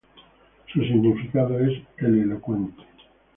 Su 0.73 0.81
significado 0.83 1.59
es 1.59 1.79
"El 1.97 2.21
elocuente". 2.23 2.81